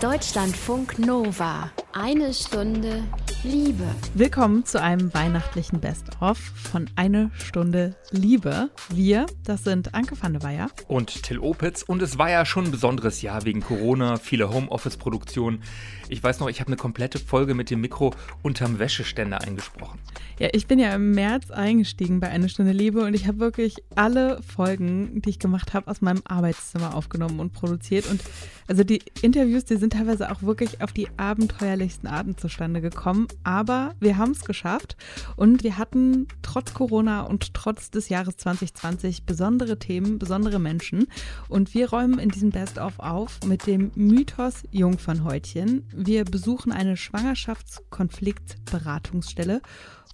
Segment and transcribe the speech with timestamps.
[0.00, 1.70] Deutschlandfunk Nova.
[1.92, 3.02] Eine Stunde
[3.42, 3.86] Liebe.
[4.12, 8.68] Willkommen zu einem weihnachtlichen Best-of von Eine Stunde Liebe.
[8.90, 11.82] Wir, das sind Anke van der Weyer und Till Opitz.
[11.82, 15.62] Und es war ja schon ein besonderes Jahr wegen Corona, viele Homeoffice-Produktionen.
[16.10, 18.12] Ich weiß noch, ich habe eine komplette Folge mit dem Mikro
[18.42, 20.00] unterm Wäscheständer eingesprochen.
[20.38, 23.76] Ja, ich bin ja im März eingestiegen bei Eine Stunde Liebe und ich habe wirklich
[23.94, 28.06] alle Folgen, die ich gemacht habe, aus meinem Arbeitszimmer aufgenommen und produziert.
[28.10, 28.20] Und
[28.66, 33.94] also die Interviews, die sind teilweise auch wirklich auf die abenteuerlichsten Arten zustande gekommen aber
[34.00, 34.96] wir haben es geschafft
[35.36, 41.06] und wir hatten trotz Corona und trotz des Jahres 2020 besondere Themen, besondere Menschen
[41.48, 45.86] und wir räumen in diesem Best-of auf mit dem Mythos Jungfernhäutchen.
[45.94, 49.60] Wir besuchen eine Schwangerschaftskonfliktberatungsstelle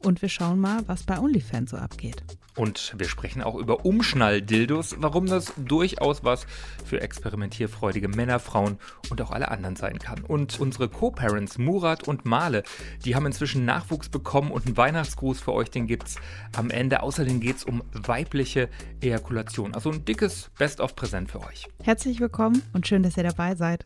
[0.03, 2.23] und wir schauen mal, was bei OnlyFans so abgeht.
[2.57, 6.47] Und wir sprechen auch über Umschnalldildos, warum das durchaus was
[6.85, 8.79] für experimentierfreudige Männer, Frauen
[9.11, 10.25] und auch alle anderen sein kann.
[10.25, 12.63] Und unsere Co-Parents Murat und Male,
[13.05, 16.17] die haben inzwischen Nachwuchs bekommen und einen Weihnachtsgruß für euch, den gibt's
[16.57, 17.03] am Ende.
[17.03, 19.75] Außerdem geht es um weibliche Ejakulation.
[19.75, 21.69] Also ein dickes Best-of-Präsent für euch.
[21.83, 23.85] Herzlich willkommen und schön, dass ihr dabei seid.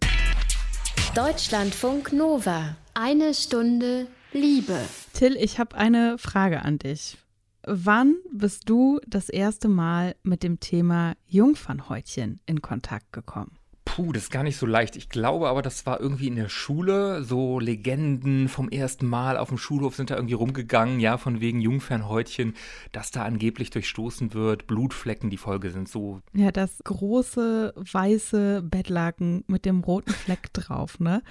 [1.16, 2.76] Deutschlandfunk Nova.
[2.94, 4.78] Eine Stunde Liebe.
[5.12, 7.18] Till, ich habe eine Frage an dich.
[7.66, 13.52] Wann bist du das erste Mal mit dem Thema Jungfernhäutchen in Kontakt gekommen?
[13.84, 14.94] Puh, das ist gar nicht so leicht.
[14.94, 17.24] Ich glaube aber, das war irgendwie in der Schule.
[17.24, 21.60] So Legenden vom ersten Mal auf dem Schulhof sind da irgendwie rumgegangen, ja, von wegen
[21.60, 22.54] Jungfernhäutchen,
[22.92, 26.20] dass da angeblich durchstoßen wird, Blutflecken, die Folge sind so.
[26.32, 31.22] Ja, das große weiße Bettlaken mit dem roten Fleck drauf, ne?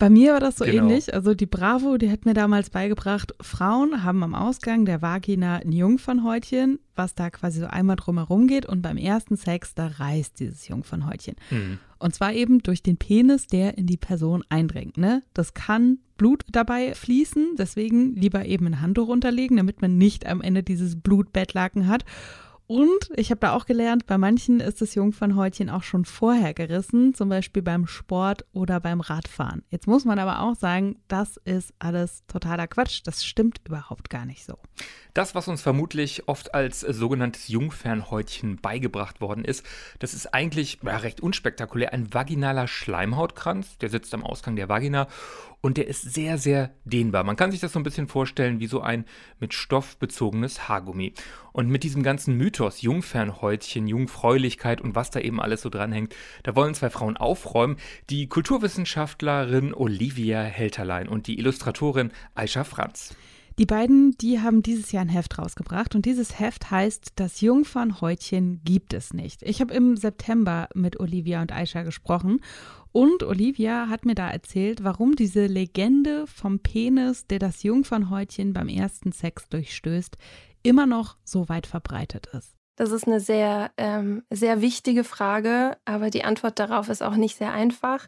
[0.00, 0.84] Bei mir war das so genau.
[0.84, 1.12] ähnlich.
[1.12, 5.72] Also die Bravo, die hat mir damals beigebracht, Frauen haben am Ausgang der Vagina ein
[5.72, 10.66] Jungfernhäutchen, was da quasi so einmal drumherum geht und beim ersten Sex, da reißt dieses
[10.68, 11.36] Jungfernhäutchen.
[11.50, 11.78] Mhm.
[11.98, 14.96] Und zwar eben durch den Penis, der in die Person eindringt.
[14.96, 15.22] Ne?
[15.34, 20.40] Das kann Blut dabei fließen, deswegen lieber eben ein Handtuch unterlegen, damit man nicht am
[20.40, 22.06] Ende dieses Blutbettlaken hat.
[22.70, 27.14] Und ich habe da auch gelernt, bei manchen ist das Jungfernhäutchen auch schon vorher gerissen,
[27.14, 29.64] zum Beispiel beim Sport oder beim Radfahren.
[29.70, 33.00] Jetzt muss man aber auch sagen, das ist alles totaler Quatsch.
[33.02, 34.56] Das stimmt überhaupt gar nicht so.
[35.14, 39.66] Das, was uns vermutlich oft als sogenanntes Jungfernhäutchen beigebracht worden ist,
[39.98, 41.92] das ist eigentlich ja, recht unspektakulär.
[41.92, 45.08] Ein vaginaler Schleimhautkranz, der sitzt am Ausgang der Vagina
[45.60, 47.24] und der ist sehr, sehr dehnbar.
[47.24, 49.04] Man kann sich das so ein bisschen vorstellen wie so ein
[49.38, 51.12] mit Stoff bezogenes Haargummi.
[51.52, 56.56] Und mit diesem ganzen Mythos Jungfernhäutchen, Jungfräulichkeit und was da eben alles so dranhängt, da
[56.56, 57.76] wollen zwei Frauen aufräumen.
[58.08, 63.14] Die Kulturwissenschaftlerin Olivia Helterlein und die Illustratorin Aisha Franz.
[63.58, 68.62] Die beiden, die haben dieses Jahr ein Heft rausgebracht und dieses Heft heißt Das Jungfernhäutchen
[68.64, 69.42] gibt es nicht.
[69.42, 72.40] Ich habe im September mit Olivia und Aisha gesprochen
[72.92, 78.68] und Olivia hat mir da erzählt, warum diese Legende vom Penis, der das Jungfernhäutchen beim
[78.68, 80.16] ersten Sex durchstößt,
[80.62, 82.54] immer noch so weit verbreitet ist.
[82.76, 87.36] Das ist eine sehr, ähm, sehr wichtige Frage, aber die Antwort darauf ist auch nicht
[87.36, 88.06] sehr einfach.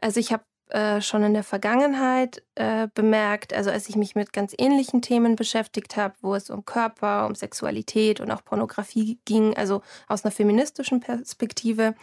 [0.00, 4.32] Also ich habe äh, schon in der Vergangenheit äh, bemerkt, also als ich mich mit
[4.32, 9.56] ganz ähnlichen Themen beschäftigt habe, wo es um Körper, um Sexualität und auch Pornografie ging,
[9.56, 11.94] also aus einer feministischen Perspektive,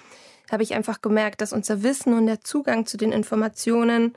[0.52, 4.14] habe ich einfach gemerkt, dass unser Wissen und der Zugang zu den Informationen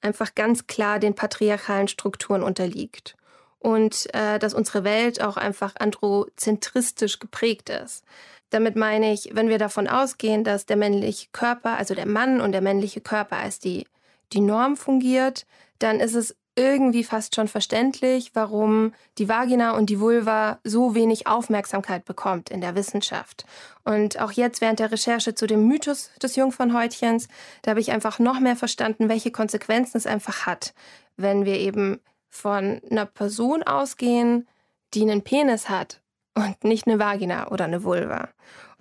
[0.00, 3.16] einfach ganz klar den patriarchalen Strukturen unterliegt.
[3.58, 8.04] Und äh, dass unsere Welt auch einfach androzentristisch geprägt ist.
[8.50, 12.52] Damit meine ich, wenn wir davon ausgehen, dass der männliche Körper, also der Mann und
[12.52, 13.86] der männliche Körper als die,
[14.32, 15.44] die Norm fungiert,
[15.80, 21.28] dann ist es irgendwie fast schon verständlich, warum die Vagina und die Vulva so wenig
[21.28, 23.46] Aufmerksamkeit bekommt in der Wissenschaft.
[23.84, 27.28] Und auch jetzt während der Recherche zu dem Mythos des Jungfernhäutchens,
[27.62, 30.74] da habe ich einfach noch mehr verstanden, welche Konsequenzen es einfach hat,
[31.16, 34.48] wenn wir eben von einer Person ausgehen,
[34.94, 36.00] die einen Penis hat
[36.34, 38.30] und nicht eine Vagina oder eine Vulva.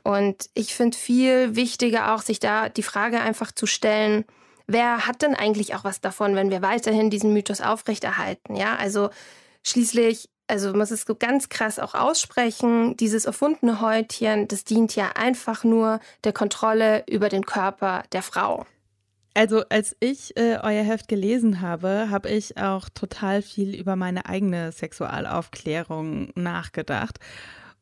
[0.01, 4.25] Und ich finde viel wichtiger auch, sich da die Frage einfach zu stellen,
[4.67, 8.55] wer hat denn eigentlich auch was davon, wenn wir weiterhin diesen Mythos aufrechterhalten?
[8.55, 9.09] Ja, also
[9.63, 15.11] schließlich, also man muss es ganz krass auch aussprechen, dieses erfundene Häutchen, das dient ja
[15.15, 18.65] einfach nur der Kontrolle über den Körper der Frau.
[19.33, 24.25] Also als ich äh, euer Heft gelesen habe, habe ich auch total viel über meine
[24.25, 27.19] eigene Sexualaufklärung nachgedacht.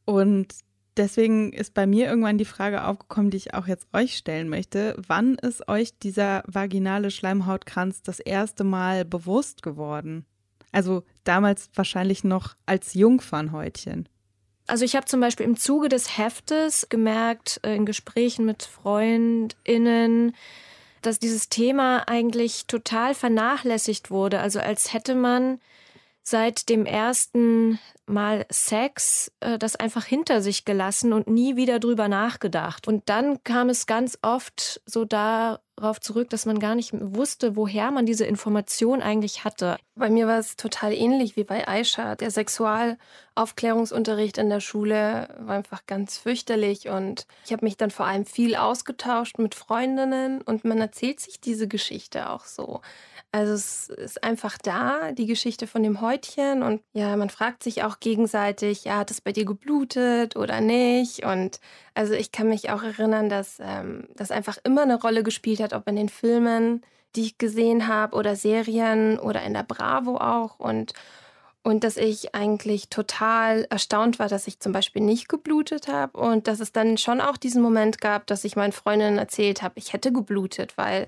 [0.03, 0.53] Und
[0.97, 4.95] deswegen ist bei mir irgendwann die Frage aufgekommen, die ich auch jetzt euch stellen möchte.
[5.07, 10.25] Wann ist euch dieser vaginale Schleimhautkranz das erste Mal bewusst geworden?
[10.71, 14.09] Also damals wahrscheinlich noch als Jungfernhäutchen.
[14.67, 20.35] Also ich habe zum Beispiel im Zuge des Heftes gemerkt, äh, in Gesprächen mit Freundinnen,
[21.01, 24.39] dass dieses Thema eigentlich total vernachlässigt wurde.
[24.39, 25.59] Also als hätte man
[26.23, 32.07] seit dem ersten Mal Sex äh, das einfach hinter sich gelassen und nie wieder drüber
[32.07, 32.87] nachgedacht.
[32.87, 37.91] Und dann kam es ganz oft so darauf zurück, dass man gar nicht wusste, woher
[37.91, 39.77] man diese Information eigentlich hatte.
[39.95, 42.15] Bei mir war es total ähnlich wie bei Aisha.
[42.15, 48.05] Der Sexualaufklärungsunterricht in der Schule war einfach ganz fürchterlich und ich habe mich dann vor
[48.05, 52.81] allem viel ausgetauscht mit Freundinnen und man erzählt sich diese Geschichte auch so.
[53.35, 56.63] Also es ist einfach da, die Geschichte von dem Häutchen.
[56.63, 61.25] Und ja, man fragt sich auch gegenseitig, ja, hat es bei dir geblutet oder nicht?
[61.25, 61.59] Und
[61.93, 65.73] also ich kann mich auch erinnern, dass ähm, das einfach immer eine Rolle gespielt hat,
[65.73, 66.81] ob in den Filmen,
[67.15, 70.59] die ich gesehen habe, oder Serien oder in der Bravo auch.
[70.59, 70.93] Und
[71.65, 76.47] und dass ich eigentlich total erstaunt war, dass ich zum Beispiel nicht geblutet habe und
[76.47, 79.91] dass es dann schon auch diesen Moment gab, dass ich meinen Freundinnen erzählt habe, ich
[79.91, 81.07] hätte geblutet, weil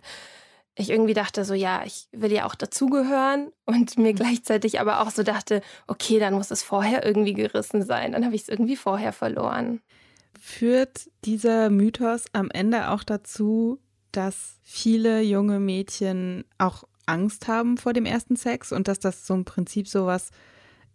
[0.79, 5.09] ich irgendwie dachte so, ja, ich will ja auch dazugehören und mir gleichzeitig aber auch
[5.09, 8.11] so dachte, okay, dann muss es vorher irgendwie gerissen sein.
[8.11, 9.81] Dann habe ich es irgendwie vorher verloren.
[10.39, 13.79] Führt dieser Mythos am Ende auch dazu,
[14.11, 19.33] dass viele junge Mädchen auch Angst haben vor dem ersten Sex und dass das so
[19.33, 20.29] im Prinzip sowas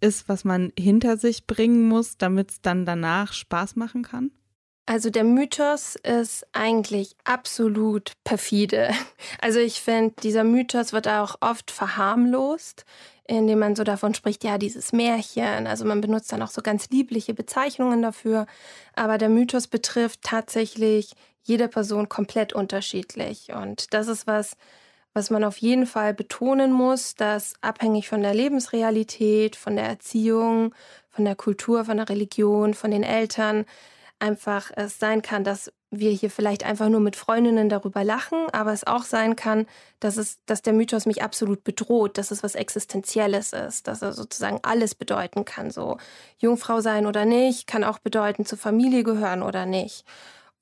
[0.01, 4.31] ist, was man hinter sich bringen muss, damit es dann danach Spaß machen kann?
[4.85, 8.91] Also der Mythos ist eigentlich absolut perfide.
[9.41, 12.85] Also ich finde, dieser Mythos wird auch oft verharmlost,
[13.27, 15.67] indem man so davon spricht, ja, dieses Märchen.
[15.67, 18.47] Also man benutzt dann auch so ganz liebliche Bezeichnungen dafür.
[18.95, 21.13] Aber der Mythos betrifft tatsächlich
[21.43, 23.53] jede Person komplett unterschiedlich.
[23.53, 24.57] Und das ist was,
[25.15, 30.75] was man auf jeden Fall betonen muss, dass abhängig von der Lebensrealität, von der Erziehung,
[31.11, 33.67] von der Kultur, von der Religion, von den Eltern,
[34.23, 38.73] einfach es sein kann, dass wir hier vielleicht einfach nur mit Freundinnen darüber lachen, aber
[38.73, 39.67] es auch sein kann,
[40.01, 44.13] dass es, dass der Mythos mich absolut bedroht, dass es was Existenzielles ist, dass er
[44.15, 45.71] sozusagen alles bedeuten kann.
[45.71, 45.99] So
[46.39, 50.05] Jungfrau sein oder nicht, kann auch bedeuten, zur Familie gehören oder nicht.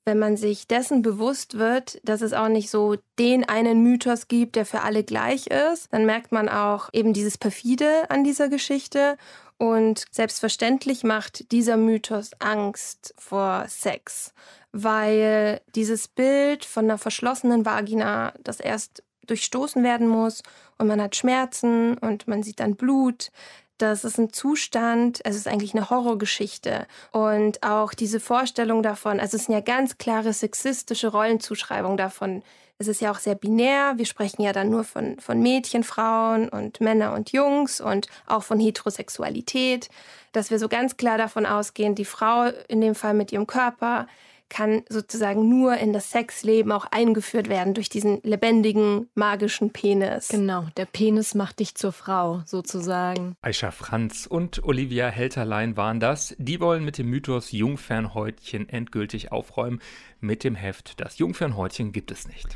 [0.03, 4.55] Wenn man sich dessen bewusst wird, dass es auch nicht so den einen Mythos gibt,
[4.55, 9.15] der für alle gleich ist, dann merkt man auch eben dieses perfide an dieser Geschichte
[9.61, 14.33] und selbstverständlich macht dieser Mythos Angst vor Sex,
[14.71, 20.41] weil dieses Bild von einer verschlossenen Vagina, das erst durchstoßen werden muss
[20.79, 23.29] und man hat Schmerzen und man sieht dann Blut,
[23.77, 26.87] das ist ein Zustand, es ist eigentlich eine Horrorgeschichte.
[27.11, 32.41] Und auch diese Vorstellung davon, also es sind ja ganz klare sexistische Rollenzuschreibungen davon,
[32.81, 33.93] es ist ja auch sehr binär.
[33.97, 38.41] Wir sprechen ja dann nur von, von Mädchen, Frauen und Männer und Jungs und auch
[38.41, 39.89] von Heterosexualität,
[40.31, 44.07] dass wir so ganz klar davon ausgehen, die Frau in dem Fall mit ihrem Körper
[44.51, 50.27] kann sozusagen nur in das Sexleben auch eingeführt werden durch diesen lebendigen, magischen Penis.
[50.27, 53.35] Genau, der Penis macht dich zur Frau sozusagen.
[53.41, 56.35] Aisha Franz und Olivia Helterlein waren das.
[56.37, 59.79] Die wollen mit dem Mythos Jungfernhäutchen endgültig aufräumen.
[60.19, 62.47] Mit dem Heft Das Jungfernhäutchen gibt es nicht.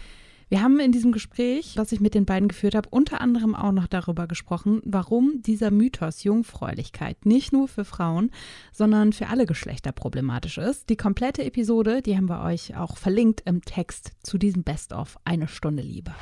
[0.47, 3.71] Wir haben in diesem Gespräch, was ich mit den beiden geführt habe, unter anderem auch
[3.71, 8.29] noch darüber gesprochen, warum dieser Mythos Jungfräulichkeit nicht nur für Frauen,
[8.71, 10.89] sondern für alle Geschlechter problematisch ist.
[10.89, 15.47] Die komplette Episode, die haben wir euch auch verlinkt im Text zu diesem Best-of Eine
[15.47, 16.13] Stunde Liebe.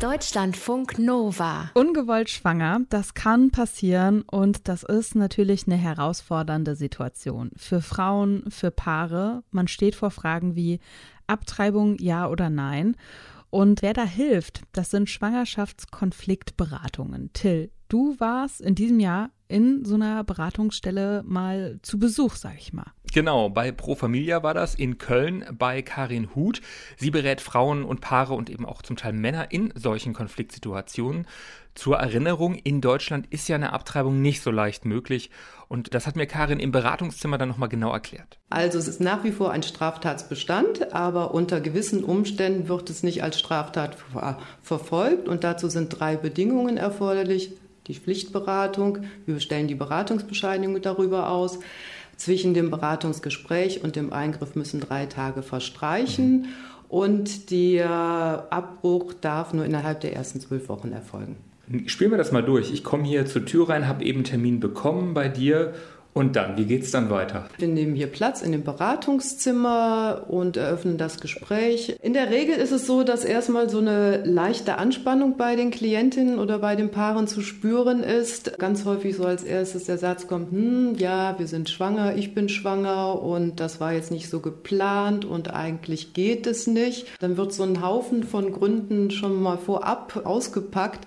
[0.00, 1.72] Deutschlandfunk Nova.
[1.74, 7.50] Ungewollt schwanger, das kann passieren und das ist natürlich eine herausfordernde Situation.
[7.56, 9.42] Für Frauen, für Paare.
[9.50, 10.78] Man steht vor Fragen wie,
[11.28, 12.96] Abtreibung ja oder nein.
[13.50, 17.32] Und wer da hilft, das sind Schwangerschaftskonfliktberatungen.
[17.32, 22.74] Till, du warst in diesem Jahr in so einer Beratungsstelle mal zu Besuch, sag ich
[22.74, 22.92] mal.
[23.14, 26.60] Genau, bei Pro Familia war das in Köln bei Karin Huth.
[26.98, 31.26] Sie berät Frauen und Paare und eben auch zum Teil Männer in solchen Konfliktsituationen.
[31.74, 35.30] Zur Erinnerung, in Deutschland ist ja eine Abtreibung nicht so leicht möglich.
[35.68, 38.38] Und das hat mir Karin im Beratungszimmer dann nochmal genau erklärt.
[38.48, 43.22] Also es ist nach wie vor ein Straftatsbestand, aber unter gewissen Umständen wird es nicht
[43.22, 43.96] als Straftat
[44.62, 45.28] verfolgt.
[45.28, 47.52] Und dazu sind drei Bedingungen erforderlich.
[47.86, 51.58] Die Pflichtberatung, wir stellen die Beratungsbescheinigung darüber aus.
[52.16, 56.40] Zwischen dem Beratungsgespräch und dem Eingriff müssen drei Tage verstreichen.
[56.40, 56.46] Mhm.
[56.88, 61.36] Und der Abbruch darf nur innerhalb der ersten zwölf Wochen erfolgen.
[61.86, 62.72] Spielen wir das mal durch.
[62.72, 65.74] Ich komme hier zur Tür rein, habe eben einen Termin bekommen bei dir
[66.18, 67.48] Und dann, wie geht es dann weiter?
[67.58, 71.96] Wir nehmen hier Platz in dem Beratungszimmer und eröffnen das Gespräch.
[72.02, 76.40] In der Regel ist es so, dass erstmal so eine leichte Anspannung bei den Klientinnen
[76.40, 78.58] oder bei den Paaren zu spüren ist.
[78.58, 82.48] Ganz häufig so als erstes der Satz kommt, hm, ja, wir sind schwanger, ich bin
[82.48, 87.06] schwanger und das war jetzt nicht so geplant und eigentlich geht es nicht.
[87.20, 91.06] Dann wird so ein Haufen von Gründen schon mal vorab ausgepackt.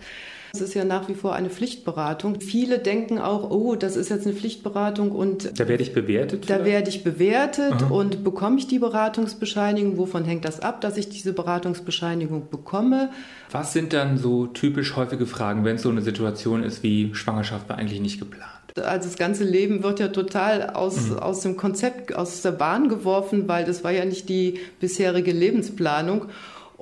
[0.53, 2.41] Es ist ja nach wie vor eine Pflichtberatung.
[2.41, 6.49] Viele denken auch, oh, das ist jetzt eine Pflichtberatung und da werde ich bewertet.
[6.49, 7.87] Da werde ich bewertet Aha.
[7.87, 9.97] und bekomme ich die Beratungsbescheinigung?
[9.97, 13.11] Wovon hängt das ab, dass ich diese Beratungsbescheinigung bekomme?
[13.49, 17.69] Was sind dann so typisch häufige Fragen, wenn es so eine Situation ist wie Schwangerschaft
[17.69, 18.51] war eigentlich nicht geplant?
[18.77, 21.19] Also das ganze Leben wird ja total aus, mhm.
[21.19, 26.27] aus dem Konzept, aus der Bahn geworfen, weil das war ja nicht die bisherige Lebensplanung.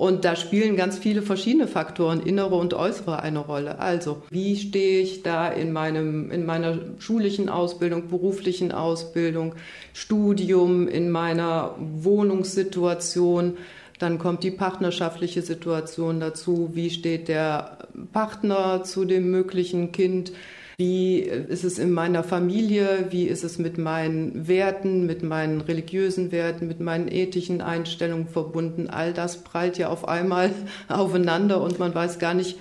[0.00, 3.80] Und da spielen ganz viele verschiedene Faktoren, innere und äußere, eine Rolle.
[3.80, 9.56] Also, wie stehe ich da in, meinem, in meiner schulischen Ausbildung, beruflichen Ausbildung,
[9.92, 13.58] Studium, in meiner Wohnungssituation?
[13.98, 16.70] Dann kommt die partnerschaftliche Situation dazu.
[16.72, 17.76] Wie steht der
[18.14, 20.32] Partner zu dem möglichen Kind?
[20.80, 23.08] Wie ist es in meiner Familie?
[23.10, 28.88] Wie ist es mit meinen Werten, mit meinen religiösen Werten, mit meinen ethischen Einstellungen verbunden?
[28.88, 30.52] All das prallt ja auf einmal
[30.88, 32.56] aufeinander und man weiß gar nicht,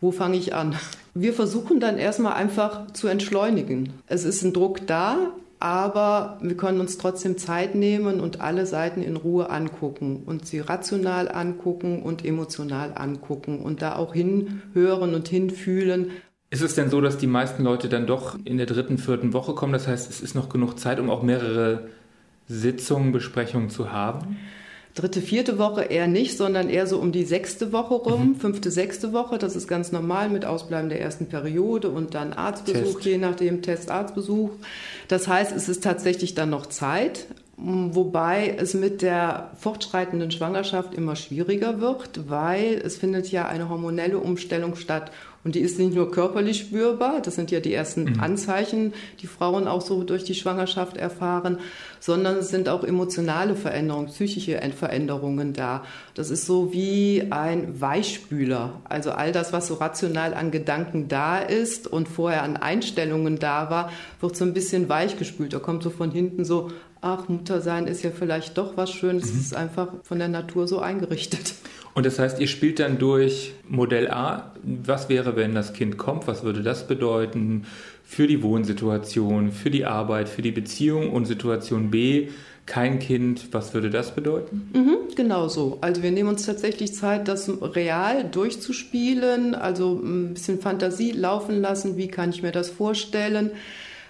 [0.00, 0.74] wo fange ich an.
[1.14, 3.92] Wir versuchen dann erstmal einfach zu entschleunigen.
[4.08, 9.00] Es ist ein Druck da, aber wir können uns trotzdem Zeit nehmen und alle Seiten
[9.00, 15.28] in Ruhe angucken und sie rational angucken und emotional angucken und da auch hinhören und
[15.28, 16.10] hinfühlen,
[16.50, 19.54] ist es denn so, dass die meisten Leute dann doch in der dritten, vierten Woche
[19.54, 19.72] kommen?
[19.72, 21.88] Das heißt, es ist noch genug Zeit, um auch mehrere
[22.48, 24.36] Sitzungen, Besprechungen zu haben?
[24.94, 28.34] Dritte, vierte Woche eher nicht, sondern eher so um die sechste Woche rum, mhm.
[28.34, 29.38] fünfte, sechste Woche.
[29.38, 33.06] Das ist ganz normal mit Ausbleiben der ersten Periode und dann Arztbesuch, Test.
[33.06, 34.50] je nachdem Testarztbesuch.
[35.06, 37.26] Das heißt, es ist tatsächlich dann noch Zeit,
[37.56, 44.18] wobei es mit der fortschreitenden Schwangerschaft immer schwieriger wird, weil es findet ja eine hormonelle
[44.18, 48.20] Umstellung statt und die ist nicht nur körperlich spürbar, das sind ja die ersten mhm.
[48.20, 51.58] Anzeichen, die Frauen auch so durch die Schwangerschaft erfahren,
[51.98, 55.84] sondern es sind auch emotionale Veränderungen, psychische Veränderungen da.
[56.14, 58.80] Das ist so wie ein Weichspüler.
[58.84, 63.70] Also all das, was so rational an Gedanken da ist und vorher an Einstellungen da
[63.70, 65.54] war, wird so ein bisschen weichgespült.
[65.54, 66.70] Da kommt so von hinten so,
[67.00, 69.24] ach, Muttersein ist ja vielleicht doch was Schönes.
[69.24, 69.40] Es mhm.
[69.40, 71.54] ist einfach von der Natur so eingerichtet.
[71.94, 76.26] Und das heißt, ihr spielt dann durch Modell A, was wäre, wenn das Kind kommt,
[76.26, 77.66] was würde das bedeuten
[78.04, 82.28] für die Wohnsituation, für die Arbeit, für die Beziehung und Situation B,
[82.66, 84.70] kein Kind, was würde das bedeuten?
[84.72, 85.78] Mhm, genau so.
[85.80, 91.96] Also wir nehmen uns tatsächlich Zeit, das real durchzuspielen, also ein bisschen Fantasie laufen lassen,
[91.96, 93.50] wie kann ich mir das vorstellen.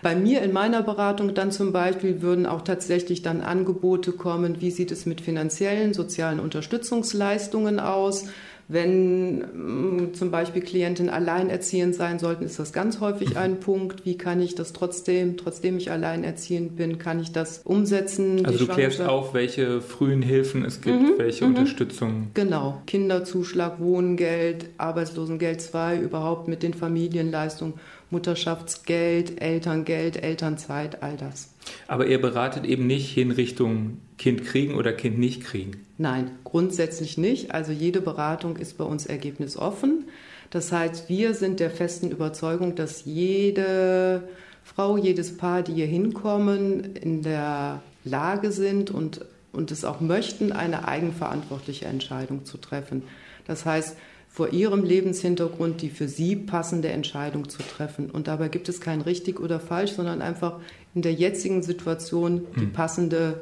[0.02, 4.70] Bei mir in meiner Beratung dann zum Beispiel würden auch tatsächlich dann Angebote kommen, wie
[4.70, 8.26] sieht es mit finanziellen, sozialen Unterstützungsleistungen aus.
[8.72, 14.06] Wenn mm, zum Beispiel Klientinnen alleinerziehend sein sollten, ist das ganz häufig ein Punkt.
[14.06, 18.46] Wie kann ich das trotzdem, trotzdem ich alleinerziehend bin, kann ich das umsetzen?
[18.46, 21.56] Also du klärst auf, welche frühen Hilfen es gibt, mhm, welche mhm.
[21.56, 22.28] Unterstützung.
[22.34, 27.74] Genau, Kinderzuschlag, Wohngeld, Arbeitslosengeld 2, überhaupt mit den Familienleistungen
[28.10, 31.54] Mutterschaftsgeld, Elterngeld, Elternzeit, all das.
[31.86, 35.80] Aber ihr beratet eben nicht in Richtung Kind kriegen oder Kind nicht kriegen?
[35.96, 37.52] Nein, grundsätzlich nicht.
[37.52, 40.10] Also jede Beratung ist bei uns ergebnisoffen.
[40.50, 44.28] Das heißt, wir sind der festen Überzeugung, dass jede
[44.62, 50.52] Frau, jedes Paar, die hier hinkommen, in der Lage sind und, und es auch möchten,
[50.52, 53.04] eine eigenverantwortliche Entscheidung zu treffen.
[53.46, 53.96] Das heißt,
[54.28, 58.10] vor ihrem Lebenshintergrund die für sie passende Entscheidung zu treffen.
[58.10, 60.60] Und dabei gibt es kein richtig oder falsch, sondern einfach
[60.94, 62.72] in der jetzigen Situation die hm.
[62.74, 63.40] passende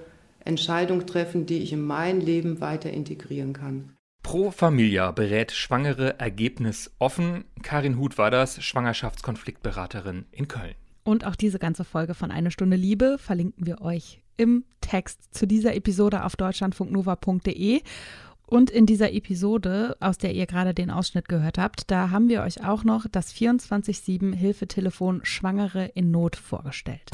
[0.49, 3.93] Entscheidung treffen, die ich in mein Leben weiter integrieren kann.
[4.23, 7.45] Pro Familia berät Schwangere Ergebnis offen.
[7.62, 10.75] Karin Huth war das, Schwangerschaftskonfliktberaterin in Köln.
[11.05, 15.47] Und auch diese ganze Folge von Eine Stunde Liebe verlinken wir euch im Text zu
[15.47, 17.81] dieser Episode auf deutschlandfunknova.de.
[18.47, 22.43] Und in dieser Episode, aus der ihr gerade den Ausschnitt gehört habt, da haben wir
[22.43, 27.11] euch auch noch das 24-7 Hilfetelefon Schwangere in Not vorgestellt.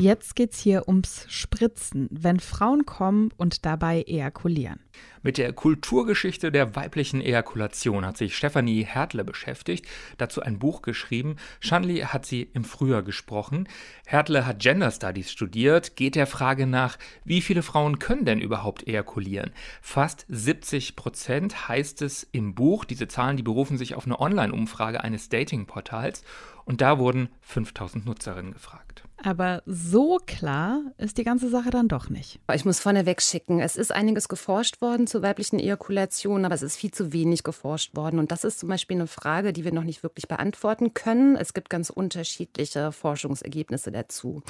[0.00, 4.80] Jetzt geht's hier ums Spritzen, wenn Frauen kommen und dabei ejakulieren.
[5.22, 11.36] Mit der Kulturgeschichte der weiblichen Ejakulation hat sich Stefanie Hertle beschäftigt, dazu ein Buch geschrieben.
[11.60, 13.68] Shanley hat sie im Frühjahr gesprochen.
[14.06, 18.88] Hertle hat Gender Studies studiert, geht der Frage nach, wie viele Frauen können denn überhaupt
[18.88, 19.50] ejakulieren?
[19.82, 22.86] Fast 70 Prozent heißt es im Buch.
[22.86, 26.24] Diese Zahlen, die berufen sich auf eine Online-Umfrage eines Dating-Portals
[26.64, 29.04] und da wurden 5000 Nutzerinnen gefragt.
[29.22, 32.40] Aber so klar ist die ganze Sache dann doch nicht.
[32.54, 36.76] Ich muss vorneweg schicken, es ist einiges geforscht worden zur weiblichen Ejakulation, aber es ist
[36.76, 38.18] viel zu wenig geforscht worden.
[38.18, 41.36] Und das ist zum Beispiel eine Frage, die wir noch nicht wirklich beantworten können.
[41.36, 44.42] Es gibt ganz unterschiedliche Forschungsergebnisse dazu.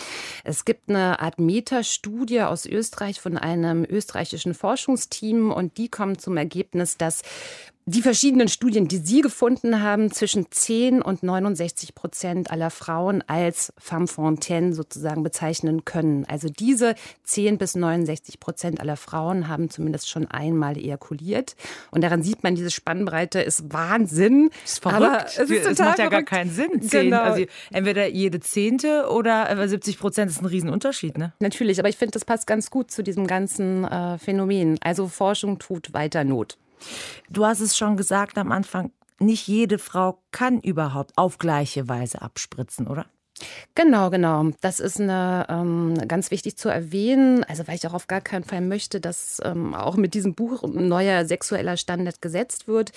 [0.44, 6.36] Es gibt eine Art Metastudie aus Österreich von einem österreichischen Forschungsteam und die kommen zum
[6.36, 7.22] Ergebnis, dass
[7.90, 13.72] die verschiedenen Studien, die Sie gefunden haben, zwischen 10 und 69 Prozent aller Frauen als
[13.78, 16.24] femme fontaine sozusagen bezeichnen können.
[16.26, 16.94] Also diese
[17.24, 21.56] 10 bis 69 Prozent aller Frauen haben zumindest schon einmal ejakuliert.
[21.90, 24.50] Und daran sieht man, diese Spannbreite ist Wahnsinn.
[24.62, 25.02] Das ist verrückt.
[25.02, 26.82] Aber es, ist es macht ja gar keinen Sinn.
[26.82, 27.22] Zehn, genau.
[27.22, 31.18] Also entweder jede Zehnte oder 70 Prozent ist ein Riesenunterschied.
[31.18, 31.32] Ne?
[31.40, 34.78] Natürlich, aber ich finde, das passt ganz gut zu diesem ganzen äh, Phänomen.
[34.80, 36.56] Also Forschung tut weiter Not.
[37.28, 42.22] Du hast es schon gesagt am Anfang, nicht jede Frau kann überhaupt auf gleiche Weise
[42.22, 43.06] abspritzen, oder?
[43.74, 44.50] Genau, genau.
[44.60, 47.44] Das ist eine, ähm, ganz wichtig zu erwähnen.
[47.44, 50.62] Also, weil ich auch auf gar keinen Fall möchte, dass ähm, auch mit diesem Buch
[50.64, 52.92] ein neuer sexueller Standard gesetzt wird.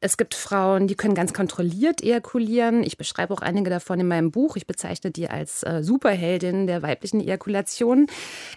[0.00, 2.82] Es gibt Frauen, die können ganz kontrolliert ejakulieren.
[2.82, 4.56] Ich beschreibe auch einige davon in meinem Buch.
[4.56, 8.06] Ich bezeichne die als äh, Superheldin der weiblichen Ejakulation.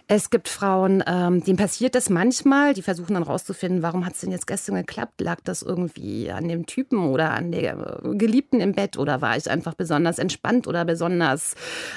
[0.07, 2.73] Es gibt Frauen, ähm, denen passiert das manchmal.
[2.73, 5.21] Die versuchen dann rauszufinden, warum hat es denn jetzt gestern geklappt?
[5.21, 9.37] Lag das irgendwie an dem Typen oder an der äh, Geliebten im Bett oder war
[9.37, 11.55] ich einfach besonders entspannt oder besonders besonders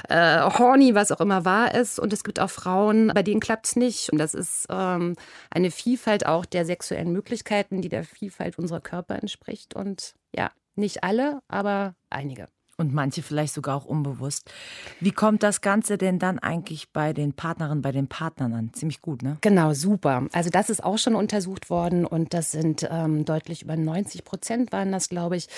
[0.08, 1.99] äh, horny, was auch immer war es.
[1.99, 4.10] Und es gibt auch Frauen, bei denen klappt es nicht.
[4.10, 5.16] Und das ist ähm,
[5.50, 9.75] eine Vielfalt auch der sexuellen Möglichkeiten, die der Vielfalt unserer Körper entspricht.
[9.75, 12.49] Und ja, nicht alle, aber einige
[12.80, 14.50] und manche vielleicht sogar auch unbewusst.
[14.99, 18.70] Wie kommt das Ganze denn dann eigentlich bei den Partnerinnen, bei den Partnern an?
[18.72, 19.37] Ziemlich gut, ne?
[19.42, 20.26] Genau, super.
[20.32, 24.72] Also das ist auch schon untersucht worden und das sind ähm, deutlich über 90 Prozent
[24.72, 25.49] waren das, glaube ich,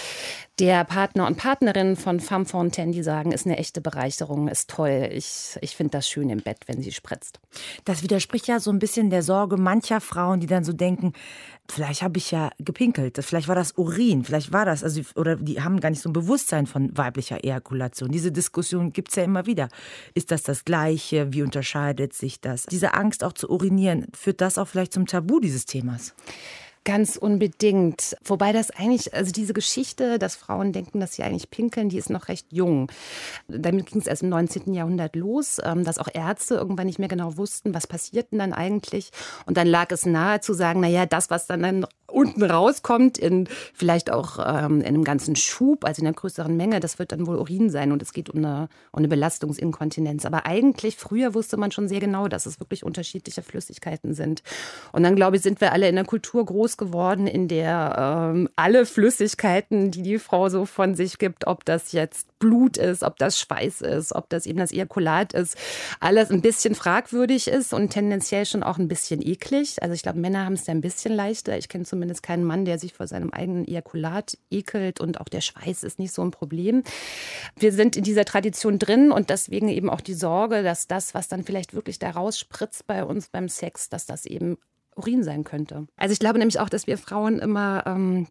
[0.59, 5.09] der Partner und Partnerinnen von Femme Fontaine, die sagen, ist eine echte Bereicherung, ist toll.
[5.13, 7.41] Ich, ich finde das schön im Bett, wenn sie spritzt.
[7.85, 11.13] Das widerspricht ja so ein bisschen der Sorge mancher Frauen, die dann so denken,
[11.73, 15.61] vielleicht habe ich ja gepinkelt, vielleicht war das Urin, vielleicht war das, also, oder die
[15.63, 18.11] haben gar nicht so ein Bewusstsein von weiblicher Ejakulation.
[18.11, 19.69] Diese Diskussion gibt es ja immer wieder.
[20.15, 21.33] Ist das das Gleiche?
[21.33, 22.65] Wie unterscheidet sich das?
[22.65, 26.15] Diese Angst auch zu urinieren, führt das auch vielleicht zum Tabu dieses Themas?
[26.85, 28.17] Ganz unbedingt.
[28.25, 32.11] Wobei das eigentlich, also diese Geschichte, dass Frauen denken, dass sie eigentlich pinkeln, die ist
[32.11, 32.91] noch recht jung.
[33.47, 34.75] Damit ging es erst im 19.
[34.75, 38.53] Jahrhundert los, ähm, dass auch Ärzte irgendwann nicht mehr genau wussten, was passiert denn dann
[38.53, 39.11] eigentlich.
[39.47, 43.49] Und dann lag es nahe zu sagen, naja, das, was dann, dann unten rauskommt, in
[43.73, 47.27] vielleicht auch ähm, in einem ganzen Schub, also in einer größeren Menge, das wird dann
[47.27, 50.27] wohl Urin sein und es geht um eine, um eine Belastungsinkontinenz.
[50.27, 54.43] Aber eigentlich, früher wusste man schon sehr genau, dass es wirklich unterschiedliche Flüssigkeiten sind.
[54.93, 58.49] Und dann, glaube ich, sind wir alle in einer Kultur groß geworden, in der ähm,
[58.57, 63.19] alle Flüssigkeiten, die die Frau so von sich gibt, ob das jetzt Blut ist, ob
[63.19, 65.57] das Schweiß ist, ob das eben das Ejakulat ist,
[66.01, 69.81] alles ein bisschen fragwürdig ist und tendenziell schon auch ein bisschen eklig.
[69.81, 71.57] Also ich glaube, Männer haben es ja ein bisschen leichter.
[71.57, 75.41] Ich kenne zumindest keinen Mann, der sich vor seinem eigenen Ejakulat ekelt und auch der
[75.41, 76.83] Schweiß ist nicht so ein Problem.
[77.57, 81.29] Wir sind in dieser Tradition drin und deswegen eben auch die Sorge, dass das, was
[81.29, 84.59] dann vielleicht wirklich da rausspritzt bei uns beim Sex, dass das eben
[84.97, 85.87] Urin sein könnte.
[85.97, 88.27] Also ich glaube nämlich auch, dass wir Frauen immer ähm,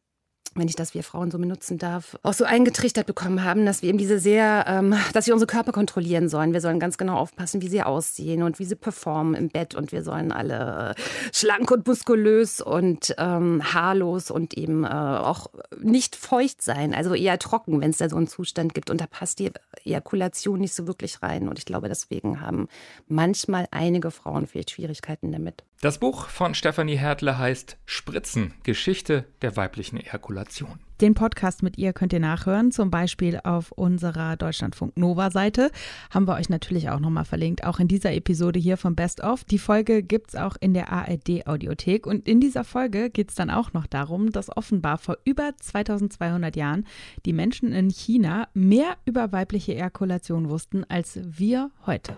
[0.56, 3.90] wenn ich das wir Frauen so benutzen darf, auch so eingetrichtert bekommen haben, dass wir
[3.90, 6.52] eben diese sehr, ähm, dass wir unsere Körper kontrollieren sollen.
[6.52, 9.94] Wir sollen ganz genau aufpassen, wie sie aussehen und wie sie performen im Bett und
[9.94, 11.02] wir sollen alle äh,
[11.34, 15.48] schlank und muskulös und ähm, haarlos und eben äh, auch
[15.80, 18.90] nicht feucht sein, also eher trocken, wenn es da so einen Zustand gibt.
[18.90, 19.52] Und da passt die
[19.86, 21.48] Ejakulation nicht so wirklich rein.
[21.48, 22.68] Und ich glaube, deswegen haben
[23.08, 25.64] manchmal einige Frauen vielleicht Schwierigkeiten damit.
[25.82, 30.80] Das Buch von Stefanie Hertle heißt Spritzen, Geschichte der weiblichen Ejakulation.
[31.02, 35.72] Den Podcast mit ihr könnt ihr nachhören, zum Beispiel auf unserer Deutschlandfunk Nova Seite.
[36.12, 39.44] Haben wir euch natürlich auch nochmal verlinkt, auch in dieser Episode hier von Best of.
[39.44, 42.06] Die Folge gibt es auch in der ARD Audiothek.
[42.06, 46.56] Und in dieser Folge geht es dann auch noch darum, dass offenbar vor über 2200
[46.56, 46.86] Jahren
[47.26, 52.16] die Menschen in China mehr über weibliche Ejakulation wussten als wir heute.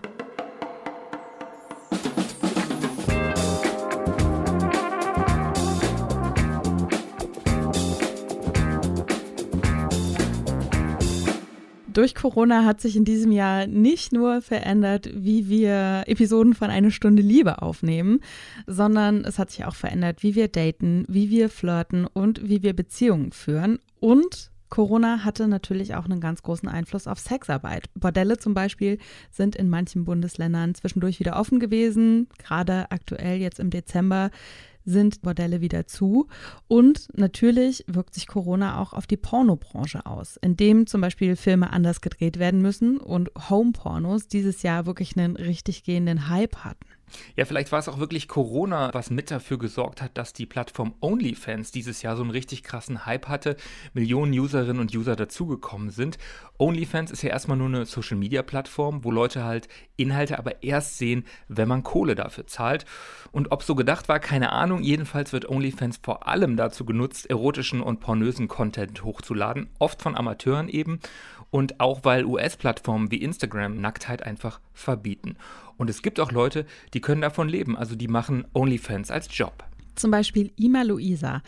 [11.94, 16.90] Durch Corona hat sich in diesem Jahr nicht nur verändert, wie wir Episoden von Eine
[16.90, 18.18] Stunde Liebe aufnehmen,
[18.66, 22.74] sondern es hat sich auch verändert, wie wir daten, wie wir flirten und wie wir
[22.74, 23.78] Beziehungen führen.
[24.00, 27.84] Und Corona hatte natürlich auch einen ganz großen Einfluss auf Sexarbeit.
[27.94, 28.98] Bordelle zum Beispiel
[29.30, 32.26] sind in manchen Bundesländern zwischendurch wieder offen gewesen.
[32.38, 34.32] Gerade aktuell jetzt im Dezember
[34.84, 36.28] sind Bordelle wieder zu.
[36.68, 42.00] Und natürlich wirkt sich Corona auch auf die Pornobranche aus, indem zum Beispiel Filme anders
[42.00, 46.93] gedreht werden müssen und Home-Pornos dieses Jahr wirklich einen richtig gehenden Hype hatten.
[47.36, 50.94] Ja, vielleicht war es auch wirklich Corona, was mit dafür gesorgt hat, dass die Plattform
[51.00, 53.56] OnlyFans dieses Jahr so einen richtig krassen Hype hatte,
[53.92, 56.18] Millionen Userinnen und User dazugekommen sind.
[56.58, 61.68] OnlyFans ist ja erstmal nur eine Social-Media-Plattform, wo Leute halt Inhalte aber erst sehen, wenn
[61.68, 62.84] man Kohle dafür zahlt.
[63.32, 64.82] Und ob so gedacht war, keine Ahnung.
[64.82, 70.68] Jedenfalls wird OnlyFans vor allem dazu genutzt, erotischen und pornösen Content hochzuladen, oft von Amateuren
[70.68, 71.00] eben.
[71.54, 75.36] Und auch weil US-Plattformen wie Instagram Nacktheit einfach verbieten.
[75.76, 79.62] Und es gibt auch Leute, die können davon leben, also die machen OnlyFans als Job.
[79.94, 81.42] Zum Beispiel Ima Luisa.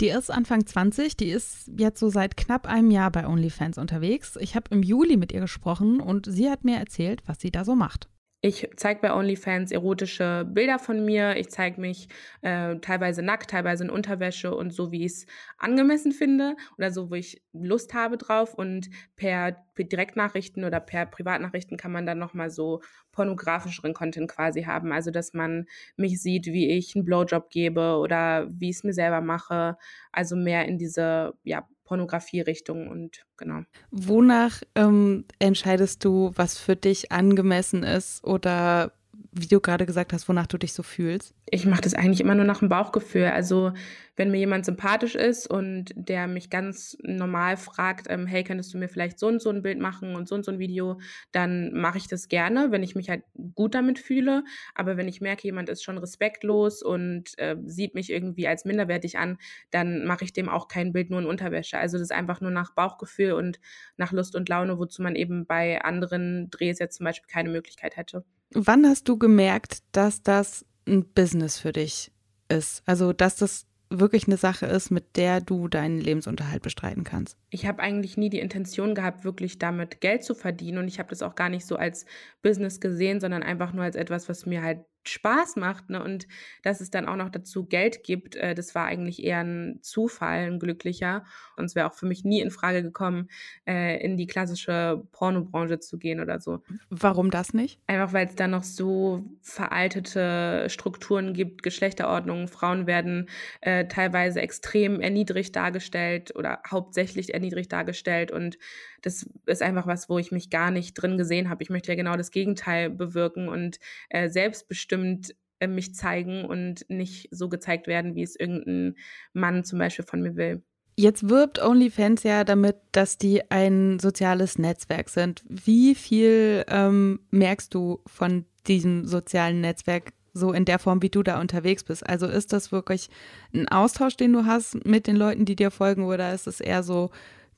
[0.00, 4.38] Die ist Anfang 20, die ist jetzt so seit knapp einem Jahr bei OnlyFans unterwegs.
[4.40, 7.64] Ich habe im Juli mit ihr gesprochen und sie hat mir erzählt, was sie da
[7.64, 8.08] so macht.
[8.40, 11.36] Ich zeige bei OnlyFans erotische Bilder von mir.
[11.36, 12.08] Ich zeige mich
[12.42, 15.26] äh, teilweise nackt, teilweise in Unterwäsche und so, wie ich es
[15.58, 18.54] angemessen finde oder so, wo ich Lust habe drauf.
[18.54, 24.62] Und per, per Direktnachrichten oder per Privatnachrichten kann man dann nochmal so pornografischeren Content quasi
[24.62, 24.92] haben.
[24.92, 28.92] Also, dass man mich sieht, wie ich einen Blowjob gebe oder wie ich es mir
[28.92, 29.76] selber mache.
[30.12, 33.62] Also mehr in diese, ja, Pornografie-Richtung und genau.
[33.90, 38.92] Wonach ähm, entscheidest du, was für dich angemessen ist oder
[39.40, 41.34] wie du gerade gesagt hast, wonach du dich so fühlst?
[41.50, 43.26] Ich mache das eigentlich immer nur nach dem Bauchgefühl.
[43.26, 43.72] Also
[44.16, 48.78] wenn mir jemand sympathisch ist und der mich ganz normal fragt, ähm, hey, könntest du
[48.78, 51.00] mir vielleicht so und so ein Bild machen und so und so ein Video,
[51.32, 53.22] dann mache ich das gerne, wenn ich mich halt
[53.54, 54.44] gut damit fühle.
[54.74, 59.18] Aber wenn ich merke, jemand ist schon respektlos und äh, sieht mich irgendwie als minderwertig
[59.18, 59.38] an,
[59.70, 61.78] dann mache ich dem auch kein Bild nur in Unterwäsche.
[61.78, 63.60] Also das ist einfach nur nach Bauchgefühl und
[63.96, 67.96] nach Lust und Laune, wozu man eben bei anderen Drehs jetzt zum Beispiel keine Möglichkeit
[67.96, 68.24] hätte.
[68.54, 72.10] Wann hast du gemerkt, dass das ein Business für dich
[72.48, 72.82] ist?
[72.86, 77.36] Also, dass das wirklich eine Sache ist, mit der du deinen Lebensunterhalt bestreiten kannst?
[77.50, 81.10] Ich habe eigentlich nie die Intention gehabt, wirklich damit Geld zu verdienen und ich habe
[81.10, 82.04] das auch gar nicht so als
[82.42, 85.90] Business gesehen, sondern einfach nur als etwas, was mir halt Spaß macht.
[85.90, 86.02] Ne?
[86.02, 86.26] Und
[86.62, 90.46] dass es dann auch noch dazu Geld gibt, äh, das war eigentlich eher ein Zufall,
[90.46, 91.24] ein glücklicher.
[91.56, 93.28] Und es wäre auch für mich nie in Frage gekommen,
[93.66, 96.62] äh, in die klassische Pornobranche zu gehen oder so.
[96.90, 97.80] Warum das nicht?
[97.86, 102.48] Einfach weil es da noch so veraltete Strukturen gibt, Geschlechterordnungen.
[102.48, 103.28] Frauen werden
[103.60, 108.30] äh, teilweise extrem erniedrigt dargestellt oder hauptsächlich erniedrigt dargestellt.
[108.30, 108.58] Und
[109.02, 111.62] das ist einfach was, wo ich mich gar nicht drin gesehen habe.
[111.62, 113.78] Ich möchte ja genau das Gegenteil bewirken und
[114.10, 118.96] äh, selbstbestimmt äh, mich zeigen und nicht so gezeigt werden, wie es irgendein
[119.32, 120.62] Mann zum Beispiel von mir will.
[120.96, 125.44] Jetzt wirbt OnlyFans ja damit, dass die ein soziales Netzwerk sind.
[125.48, 131.22] Wie viel ähm, merkst du von diesem sozialen Netzwerk so in der Form, wie du
[131.22, 132.04] da unterwegs bist?
[132.08, 133.10] Also ist das wirklich
[133.54, 136.82] ein Austausch, den du hast mit den Leuten, die dir folgen, oder ist es eher
[136.82, 137.10] so,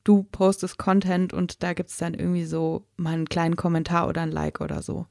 [0.04, 4.22] du postest Content und da gibt es dann irgendwie so mal einen kleinen Kommentar oder
[4.22, 5.06] ein Like oder so.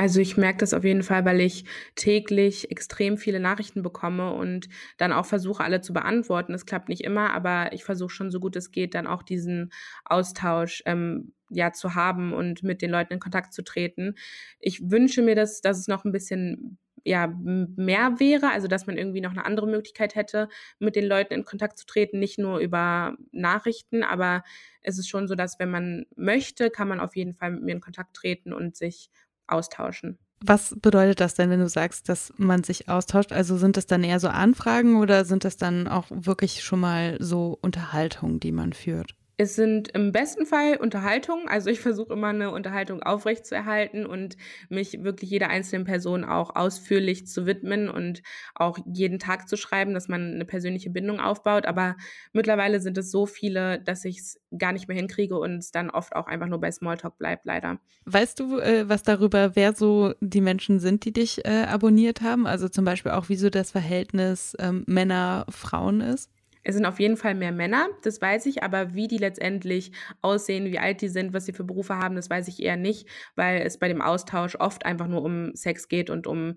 [0.00, 4.70] Also ich merke das auf jeden Fall, weil ich täglich extrem viele Nachrichten bekomme und
[4.96, 6.54] dann auch versuche, alle zu beantworten.
[6.54, 9.72] Es klappt nicht immer, aber ich versuche schon so gut es geht, dann auch diesen
[10.06, 14.14] Austausch ähm, ja zu haben und mit den Leuten in Kontakt zu treten.
[14.58, 18.96] Ich wünsche mir, dass, dass es noch ein bisschen ja, mehr wäre, also dass man
[18.96, 22.58] irgendwie noch eine andere Möglichkeit hätte, mit den Leuten in Kontakt zu treten, nicht nur
[22.58, 24.42] über Nachrichten, aber
[24.82, 27.72] es ist schon so, dass wenn man möchte, kann man auf jeden Fall mit mir
[27.72, 29.10] in Kontakt treten und sich
[29.46, 30.18] austauschen.
[30.42, 33.32] Was bedeutet das denn, wenn du sagst, dass man sich austauscht?
[33.32, 37.18] Also sind das dann eher so Anfragen oder sind das dann auch wirklich schon mal
[37.20, 39.14] so Unterhaltungen, die man führt?
[39.40, 41.48] Es sind im besten Fall Unterhaltungen.
[41.48, 44.36] Also ich versuche immer eine Unterhaltung aufrechtzuerhalten und
[44.68, 48.22] mich wirklich jeder einzelnen Person auch ausführlich zu widmen und
[48.54, 51.64] auch jeden Tag zu schreiben, dass man eine persönliche Bindung aufbaut.
[51.64, 51.96] Aber
[52.34, 55.88] mittlerweile sind es so viele, dass ich es gar nicht mehr hinkriege und es dann
[55.88, 57.78] oft auch einfach nur bei Smalltalk bleibt, leider.
[58.04, 62.46] Weißt du äh, was darüber, wer so die Menschen sind, die dich äh, abonniert haben?
[62.46, 66.30] Also zum Beispiel auch, wieso das Verhältnis ähm, Männer-Frauen ist?
[66.62, 70.66] Es sind auf jeden Fall mehr Männer, das weiß ich, aber wie die letztendlich aussehen,
[70.66, 73.62] wie alt die sind, was sie für Berufe haben, das weiß ich eher nicht, weil
[73.62, 76.56] es bei dem Austausch oft einfach nur um Sex geht und um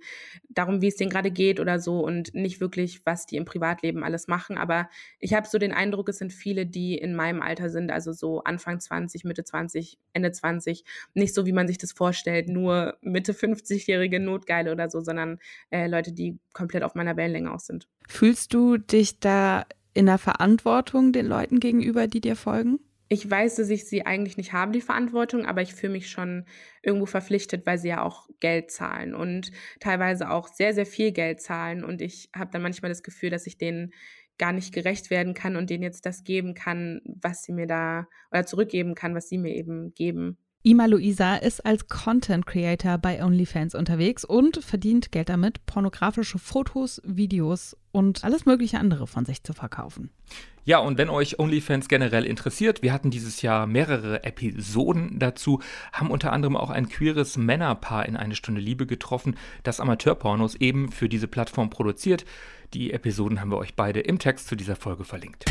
[0.50, 4.04] darum, wie es denen gerade geht oder so und nicht wirklich, was die im Privatleben
[4.04, 4.58] alles machen.
[4.58, 4.90] Aber
[5.20, 8.44] ich habe so den Eindruck, es sind viele, die in meinem Alter sind, also so
[8.44, 13.34] Anfang 20, Mitte 20, Ende 20, nicht so, wie man sich das vorstellt, nur Mitte
[13.34, 15.40] 50-jährige Notgeile oder so, sondern
[15.70, 17.88] äh, Leute, die komplett auf meiner Wellenlänge aus sind.
[18.08, 22.80] Fühlst du dich da in der Verantwortung den Leuten gegenüber, die dir folgen?
[23.10, 26.46] Ich weiß, dass ich sie eigentlich nicht habe, die Verantwortung, aber ich fühle mich schon
[26.82, 31.40] irgendwo verpflichtet, weil sie ja auch Geld zahlen und teilweise auch sehr, sehr viel Geld
[31.40, 31.84] zahlen.
[31.84, 33.92] Und ich habe dann manchmal das Gefühl, dass ich denen
[34.40, 38.08] gar nicht gerecht werden kann und denen jetzt das geben kann, was sie mir da
[38.32, 40.38] oder zurückgeben kann, was sie mir eben geben.
[40.66, 47.02] Ima Luisa ist als Content Creator bei OnlyFans unterwegs und verdient Geld damit, pornografische Fotos,
[47.04, 50.10] Videos und alles mögliche andere von sich zu verkaufen.
[50.64, 55.60] Ja, und wenn euch OnlyFans generell interessiert, wir hatten dieses Jahr mehrere Episoden dazu,
[55.92, 60.94] haben unter anderem auch ein queeres Männerpaar in eine Stunde Liebe getroffen, das Amateurpornos eben
[60.94, 62.24] für diese Plattform produziert.
[62.74, 65.44] Die Episoden haben wir euch beide im Text zu dieser Folge verlinkt.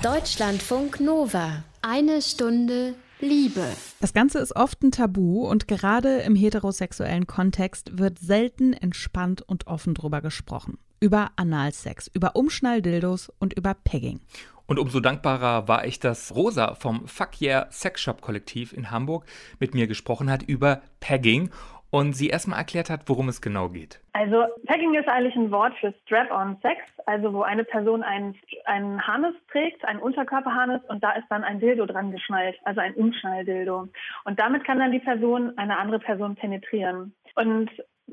[0.00, 1.64] Deutschlandfunk Nova.
[1.82, 3.64] Eine Stunde Liebe.
[4.00, 9.66] Das Ganze ist oft ein Tabu und gerade im heterosexuellen Kontext wird selten entspannt und
[9.66, 10.78] offen drüber gesprochen.
[11.00, 14.20] Über Analsex, über Umschnalldildos und über Pegging.
[14.66, 19.24] Und umso dankbarer war ich, dass Rosa vom Fuck Yeah Sex Shop Kollektiv in Hamburg
[19.60, 21.50] mit mir gesprochen hat über Pegging
[21.90, 24.00] und sie erstmal erklärt hat, worum es genau geht.
[24.12, 29.34] Also Pegging ist eigentlich ein Wort für Strap-on-Sex, also wo eine Person einen, einen Harness
[29.50, 33.88] trägt, einen Unterkörperharness und da ist dann ein Dildo dran geschnallt, also ein Umschnalldildo.
[34.24, 37.14] Und damit kann dann die Person eine andere Person penetrieren.
[37.36, 37.70] Und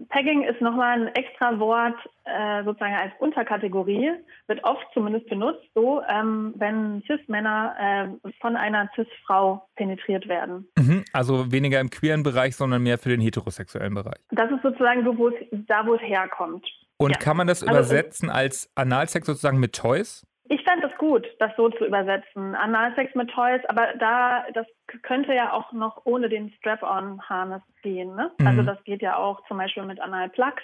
[0.10, 4.12] Pegging ist nochmal ein extra Wort äh, sozusagen als Unterkategorie,
[4.48, 7.76] wird oft zumindest benutzt, so ähm, wenn Cis-Männer
[8.24, 10.68] äh, von einer Cis-Frau penetriert werden.
[10.78, 14.20] Mhm, also weniger im queeren Bereich, sondern mehr für den heterosexuellen Bereich.
[14.32, 15.36] Das ist sozusagen so, wo es,
[15.68, 16.66] da, wo es herkommt.
[16.98, 17.18] Und ja.
[17.18, 20.26] kann man das also, übersetzen als Analsex sozusagen mit Toys?
[20.54, 22.54] Ich fände es gut, das so zu übersetzen.
[22.54, 24.68] Analsex mit Toys, aber da, das
[25.02, 28.16] könnte ja auch noch ohne den Strap-on-Harness gehen.
[28.16, 28.30] Ne?
[28.38, 28.46] Mhm.
[28.46, 30.62] Also das geht ja auch zum Beispiel mit Analplugs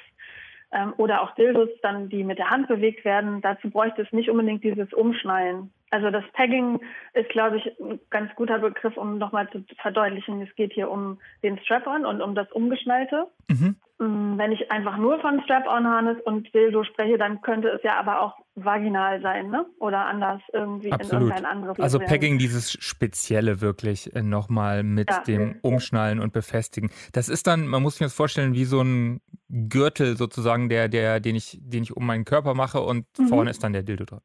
[0.72, 3.42] ähm, oder auch Dildos, dann die mit der Hand bewegt werden.
[3.42, 5.74] Dazu bräuchte es nicht unbedingt dieses Umschnallen.
[5.92, 6.80] Also das Tagging
[7.14, 11.20] ist, glaube ich, ein ganz guter Begriff, um nochmal zu verdeutlichen, es geht hier um
[11.44, 13.28] den Strap-on und um das Umgeschnallte.
[13.48, 13.76] Mhm.
[14.00, 18.22] Mm, wenn ich einfach nur von Strap-on-Harness und Dildo spreche, dann könnte es ja aber
[18.22, 19.66] auch vaginal sein, ne?
[19.80, 21.12] Oder anders irgendwie Absolut.
[21.12, 21.80] in irgendein anderes.
[21.80, 25.22] Also Pegging, dieses Spezielle wirklich äh, nochmal mit ja.
[25.24, 26.92] dem Umschnallen und Befestigen.
[27.14, 31.20] Das ist dann, man muss sich das vorstellen, wie so ein Gürtel sozusagen, der, der,
[31.20, 33.28] den ich, den ich um meinen Körper mache und mhm.
[33.28, 34.22] vorne ist dann der Dildo dran.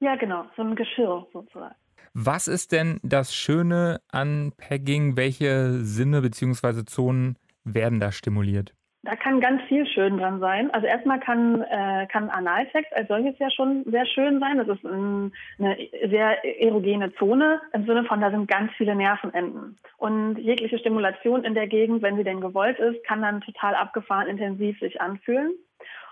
[0.00, 1.74] Ja, genau, so ein Geschirr sozusagen.
[2.14, 5.16] Was ist denn das Schöne an Pegging?
[5.16, 6.84] Welche Sinne bzw.
[6.84, 8.72] Zonen werden da stimuliert?
[9.06, 10.68] Da kann ganz viel schön dran sein.
[10.72, 14.58] Also erstmal kann, äh, kann Analsex als solches ja schon sehr schön sein.
[14.58, 15.76] Das ist ein, eine
[16.10, 19.78] sehr erogene Zone im Sinne von, da sind ganz viele Nervenenden.
[19.96, 24.26] Und jegliche Stimulation in der Gegend, wenn sie denn gewollt ist, kann dann total abgefahren
[24.26, 25.52] intensiv sich anfühlen.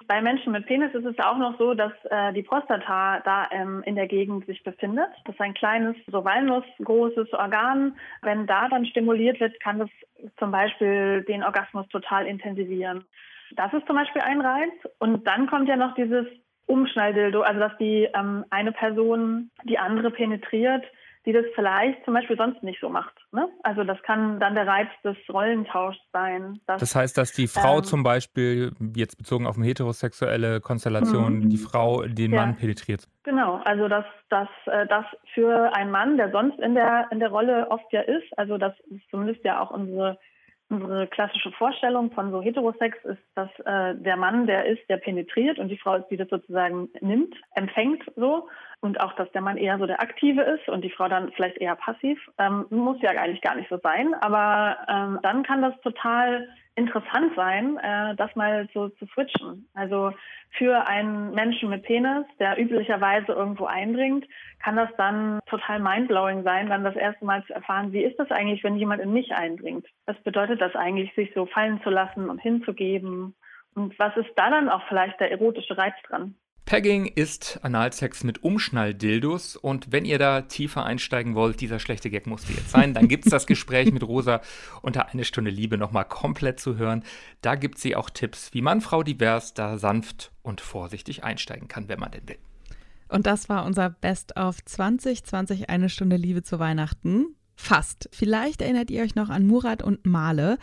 [0.07, 3.83] Bei Menschen mit Penis ist es auch noch so, dass äh, die Prostata da ähm,
[3.87, 5.09] in der Gegend sich befindet.
[5.24, 7.96] Das ist ein kleines, so walnussgroßes Organ.
[8.22, 9.88] Wenn da dann stimuliert wird, kann das
[10.38, 13.05] zum Beispiel den Orgasmus total intensivieren.
[13.57, 14.72] Das ist zum Beispiel ein Reiz.
[14.98, 16.27] Und dann kommt ja noch dieses
[16.66, 20.85] Umschnalldildo, also dass die ähm, eine Person die andere penetriert
[21.26, 23.14] die das vielleicht zum Beispiel sonst nicht so macht.
[23.32, 23.48] Ne?
[23.62, 26.60] Also das kann dann der Reiz des Rollentauschs sein.
[26.66, 31.40] Dass, das heißt, dass die Frau ähm, zum Beispiel, jetzt bezogen auf eine heterosexuelle Konstellation,
[31.40, 31.48] mhm.
[31.48, 32.40] die Frau den ja.
[32.40, 33.08] Mann penetriert.
[33.22, 37.30] Genau, also dass, dass äh, das für einen Mann, der sonst in der, in der
[37.30, 40.18] Rolle oft ja ist, also das ist zumindest ja auch unsere
[40.70, 45.58] unsere klassische Vorstellung von so Heterosex ist, dass äh, der Mann der ist, der penetriert
[45.58, 48.48] und die Frau ist, die das sozusagen nimmt, empfängt so
[48.85, 51.57] und auch, dass der Mann eher so der Aktive ist und die Frau dann vielleicht
[51.57, 52.18] eher passiv.
[52.37, 57.33] Ähm, muss ja eigentlich gar nicht so sein, aber ähm, dann kann das total interessant
[57.35, 59.66] sein, äh, das mal so zu switchen.
[59.73, 60.12] Also
[60.51, 64.27] für einen Menschen mit Penis, der üblicherweise irgendwo eindringt,
[64.62, 68.31] kann das dann total mindblowing sein, dann das erste Mal zu erfahren, wie ist das
[68.31, 69.87] eigentlich, wenn jemand in mich eindringt?
[70.05, 73.35] Was bedeutet das eigentlich, sich so fallen zu lassen und hinzugeben?
[73.75, 76.35] Und was ist da dann auch vielleicht der erotische Reiz dran?
[76.66, 82.27] Pegging ist Analsex mit Umschnalldildos und wenn ihr da tiefer einsteigen wollt, dieser schlechte Gag
[82.27, 84.40] musste jetzt sein, dann gibt es das Gespräch mit Rosa
[84.81, 87.05] unter eine Stunde Liebe nochmal komplett zu hören.
[87.42, 91.88] Da gibt sie auch Tipps, wie man Frau divers da sanft und vorsichtig einsteigen kann,
[91.90, 92.38] wenn man denn will.
[93.09, 97.37] Und das war unser Best of 2020 Eine Stunde Liebe zu Weihnachten.
[97.57, 98.09] Fast.
[98.11, 100.59] Vielleicht erinnert ihr euch noch an Murat und Male.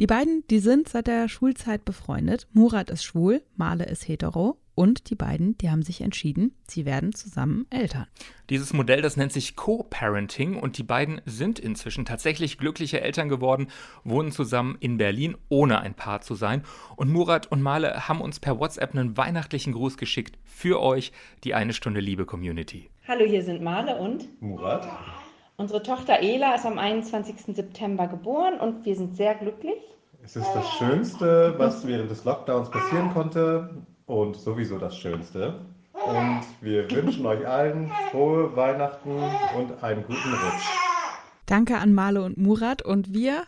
[0.00, 2.48] Die beiden, die sind seit der Schulzeit befreundet.
[2.52, 4.58] Murat ist schwul, Male ist hetero.
[4.74, 8.06] Und die beiden, die haben sich entschieden, sie werden zusammen Eltern.
[8.50, 13.68] Dieses Modell, das nennt sich Co-Parenting und die beiden sind inzwischen tatsächlich glückliche Eltern geworden,
[14.02, 16.64] wohnen zusammen in Berlin, ohne ein Paar zu sein.
[16.96, 21.12] Und Murat und Male haben uns per WhatsApp einen weihnachtlichen Gruß geschickt für euch,
[21.44, 22.90] die eine Stunde Liebe Community.
[23.06, 24.88] Hallo, hier sind Male und Murat.
[25.56, 27.54] Unsere Tochter Ela ist am 21.
[27.54, 29.78] September geboren und wir sind sehr glücklich.
[30.24, 35.60] Es ist das Schönste, was während des Lockdowns passieren konnte und sowieso das Schönste.
[35.92, 39.10] Und wir wünschen euch allen frohe Weihnachten
[39.56, 40.68] und einen guten Rutsch.
[41.46, 43.44] Danke an Male und Murat und wir,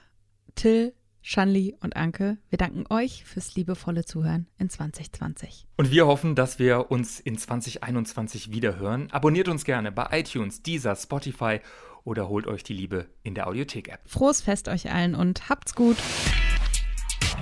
[0.55, 0.93] Till,
[1.23, 5.67] Shanli und Anke, wir danken euch fürs liebevolle Zuhören in 2020.
[5.77, 9.11] Und wir hoffen, dass wir uns in 2021 wiederhören.
[9.11, 11.59] Abonniert uns gerne bei iTunes, Deezer, Spotify
[12.05, 14.01] oder holt euch die Liebe in der Audiothek-App.
[14.07, 15.97] Frohes Fest euch allen und habt's gut.